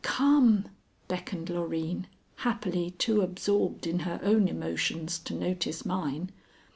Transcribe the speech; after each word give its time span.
"Come!" 0.03 0.67
beckoned 1.07 1.51
Loreen, 1.51 2.07
happily 2.37 2.89
too 2.89 3.21
absorbed 3.21 3.85
in 3.85 3.99
her 3.99 4.19
own 4.23 4.47
emotions 4.47 5.19
to 5.19 5.35
notice 5.35 5.85
mine. 5.85 6.31